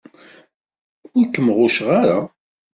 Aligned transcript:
Ur 1.17 1.25
kem-ɣucceɣ 1.27 1.87
ara. 1.99 2.17